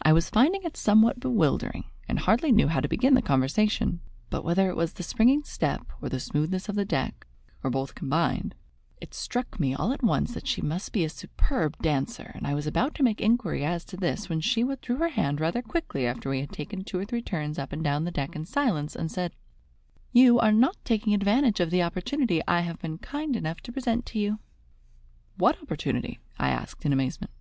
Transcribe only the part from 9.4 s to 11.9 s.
me all at once that she must be a superb